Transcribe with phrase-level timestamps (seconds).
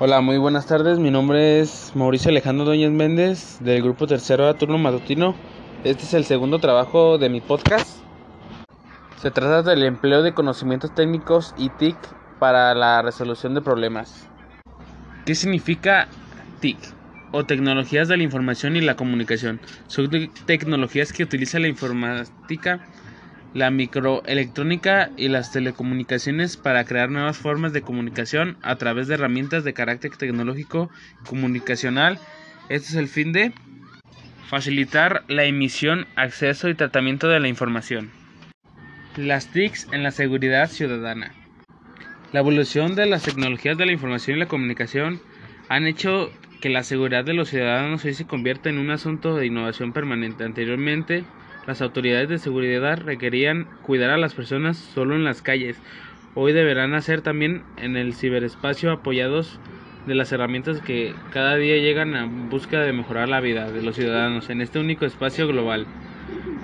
[0.00, 0.98] Hola, muy buenas tardes.
[0.98, 5.36] Mi nombre es Mauricio Alejandro Doñez Méndez del grupo tercero a turno matutino.
[5.84, 7.98] Este es el segundo trabajo de mi podcast.
[9.22, 11.96] Se trata del empleo de conocimientos técnicos y TIC
[12.40, 14.26] para la resolución de problemas.
[15.26, 16.08] ¿Qué significa
[16.58, 16.76] TIC?
[17.30, 19.60] O tecnologías de la información y la comunicación.
[19.86, 20.10] Son
[20.44, 22.84] tecnologías que utiliza la informática
[23.54, 29.62] la microelectrónica y las telecomunicaciones para crear nuevas formas de comunicación a través de herramientas
[29.62, 30.90] de carácter tecnológico
[31.22, 32.18] y comunicacional.
[32.68, 33.52] Este es el fin de
[34.48, 38.10] facilitar la emisión, acceso y tratamiento de la información.
[39.16, 41.32] Las TICs en la seguridad ciudadana.
[42.32, 45.20] La evolución de las tecnologías de la información y la comunicación
[45.68, 49.46] han hecho que la seguridad de los ciudadanos hoy se convierta en un asunto de
[49.46, 50.42] innovación permanente.
[50.42, 51.22] Anteriormente,
[51.66, 55.80] las autoridades de seguridad requerían cuidar a las personas solo en las calles.
[56.34, 59.60] Hoy deberán hacer también en el ciberespacio apoyados
[60.06, 63.96] de las herramientas que cada día llegan a busca de mejorar la vida de los
[63.96, 65.86] ciudadanos en este único espacio global.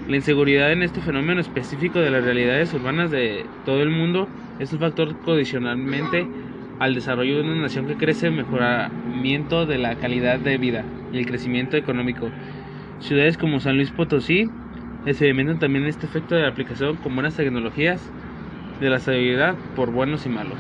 [0.09, 4.73] La inseguridad en este fenómeno específico de las realidades urbanas de todo el mundo es
[4.73, 6.27] un factor condicionalmente
[6.79, 11.27] al desarrollo de una nación que crece, mejoramiento de la calidad de vida y el
[11.27, 12.31] crecimiento económico.
[13.01, 14.51] Ciudades como San Luis Potosí
[15.07, 18.03] experimentan también este efecto de la aplicación con buenas tecnologías
[18.81, 20.59] de la seguridad por buenos y malos.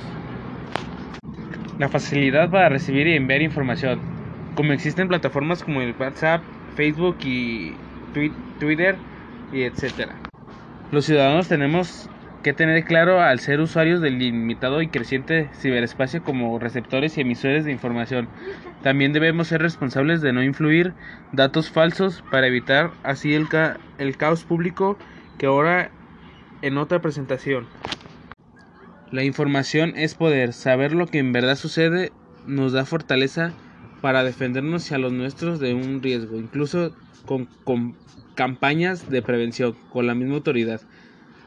[1.79, 4.01] La facilidad para recibir y enviar información.
[4.55, 6.43] Como existen plataformas como el WhatsApp,
[6.75, 7.75] Facebook y
[8.59, 8.97] Twitter
[9.53, 10.15] y etcétera.
[10.93, 12.11] Los ciudadanos tenemos
[12.43, 17.65] que tener claro al ser usuarios del limitado y creciente ciberespacio como receptores y emisores
[17.65, 18.29] de información.
[18.83, 20.95] También debemos ser responsables de no influir
[21.33, 23.49] datos falsos para evitar así el,
[24.17, 24.97] caos público
[25.39, 25.91] que ahora
[26.63, 27.67] en otra presentación.
[29.11, 30.53] La información es poder.
[30.53, 32.13] Saber lo que en verdad sucede
[32.47, 33.53] nos da fortaleza
[34.01, 37.97] para defendernos y a los nuestros de un riesgo, incluso con
[38.35, 40.81] campañas de prevención con la misma autoridad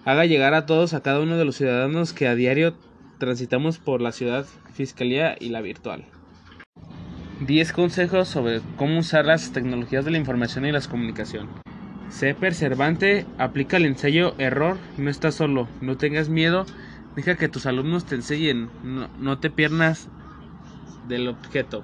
[0.05, 2.75] haga llegar a todos, a cada uno de los ciudadanos que a diario
[3.19, 6.05] transitamos por la ciudad, fiscalía y la virtual.
[7.39, 11.49] 10 consejos sobre cómo usar las tecnologías de la información y las comunicación.
[12.09, 16.65] Sé perseverante, aplica el ensayo error, no estás solo, no tengas miedo,
[17.15, 18.69] deja que tus alumnos te enseñen,
[19.19, 20.09] no, te piernas
[21.07, 21.83] del objeto,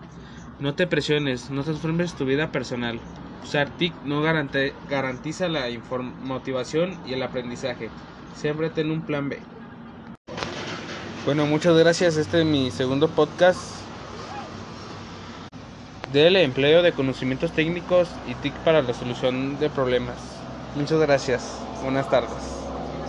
[0.60, 3.00] no te presiones, no transformes tu vida personal.
[3.44, 5.66] Usar TIC no garantiza la
[6.22, 7.90] motivación y el aprendizaje.
[8.36, 9.40] Siempre ten un plan B.
[11.26, 12.18] Bueno, muchas gracias.
[12.18, 13.80] Este es mi segundo podcast
[16.12, 20.18] del empleo de conocimientos técnicos y TIC para la solución de problemas.
[20.76, 21.60] Muchas gracias.
[21.84, 22.59] Buenas tardes.